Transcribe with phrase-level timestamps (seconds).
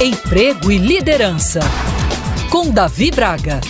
[0.00, 1.58] Emprego e Liderança,
[2.52, 3.60] com Davi Braga.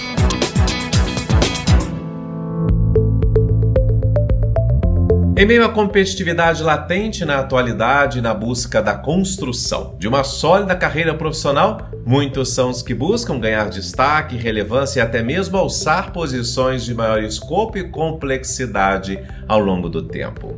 [5.34, 11.14] Em meio à competitividade latente na atualidade na busca da construção de uma sólida carreira
[11.14, 16.92] profissional, muitos são os que buscam ganhar destaque, relevância e até mesmo alçar posições de
[16.92, 19.18] maior escopo e complexidade
[19.48, 20.54] ao longo do tempo.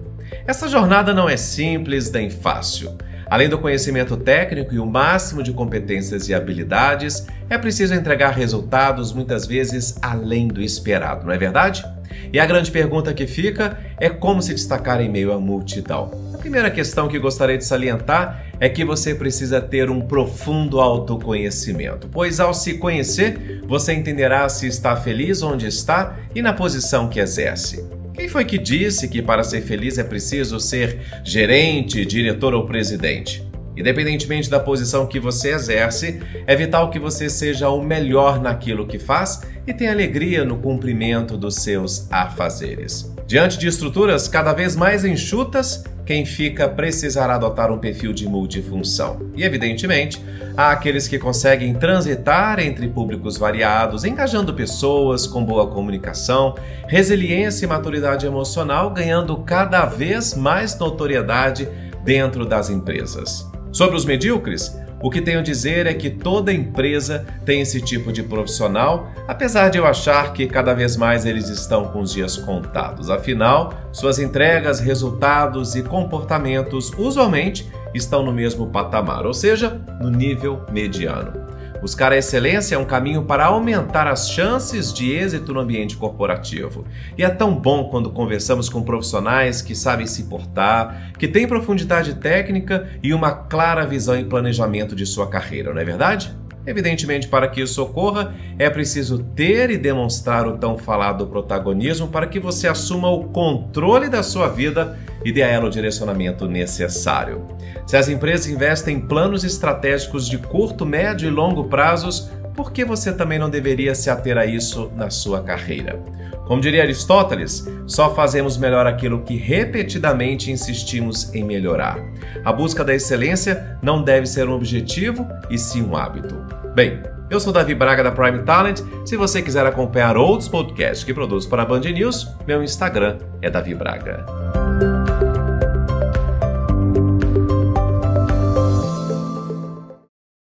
[0.49, 2.99] Essa jornada não é simples nem fácil.
[3.31, 9.13] Além do conhecimento técnico e o máximo de competências e habilidades, é preciso entregar resultados
[9.13, 11.85] muitas vezes além do esperado, não é verdade?
[12.33, 16.11] E a grande pergunta que fica é como se destacar em meio à multidão.
[16.35, 22.09] A primeira questão que gostaria de salientar é que você precisa ter um profundo autoconhecimento,
[22.11, 27.21] pois ao se conhecer, você entenderá se está feliz onde está e na posição que
[27.21, 28.00] exerce.
[28.21, 33.43] Quem foi que disse que para ser feliz é preciso ser gerente, diretor ou presidente?
[33.75, 38.99] Independentemente da posição que você exerce, é vital que você seja o melhor naquilo que
[38.99, 43.11] faz e tenha alegria no cumprimento dos seus afazeres.
[43.27, 49.31] Diante de estruturas cada vez mais enxutas, quem fica precisará adotar um perfil de multifunção.
[49.37, 50.21] E, evidentemente,
[50.57, 56.57] há aqueles que conseguem transitar entre públicos variados, engajando pessoas com boa comunicação,
[56.89, 61.69] resiliência e maturidade emocional, ganhando cada vez mais notoriedade
[62.03, 63.49] dentro das empresas.
[63.71, 68.13] Sobre os medíocres, o que tenho a dizer é que toda empresa tem esse tipo
[68.13, 72.37] de profissional, apesar de eu achar que cada vez mais eles estão com os dias
[72.37, 73.09] contados.
[73.09, 80.65] Afinal, suas entregas, resultados e comportamentos usualmente estão no mesmo patamar, ou seja, no nível
[80.71, 81.40] mediano.
[81.81, 86.85] Buscar a excelência é um caminho para aumentar as chances de êxito no ambiente corporativo.
[87.17, 92.17] E é tão bom quando conversamos com profissionais que sabem se portar, que têm profundidade
[92.17, 96.37] técnica e uma clara visão e planejamento de sua carreira, não é verdade?
[96.67, 102.27] Evidentemente, para que isso ocorra, é preciso ter e demonstrar o tão falado protagonismo para
[102.27, 107.47] que você assuma o controle da sua vida e dê a ela o direcionamento necessário.
[107.87, 112.85] Se as empresas investem em planos estratégicos de curto, médio e longo prazos, por que
[112.85, 115.99] você também não deveria se ater a isso na sua carreira?
[116.47, 121.99] Como diria Aristóteles, só fazemos melhor aquilo que repetidamente insistimos em melhorar.
[122.45, 126.35] A busca da excelência não deve ser um objetivo e sim um hábito.
[126.75, 128.81] Bem, eu sou Davi Braga da Prime Talent.
[129.07, 133.49] Se você quiser acompanhar outros podcasts que produzo para a Band News, meu Instagram é
[133.49, 134.27] Davi Braga.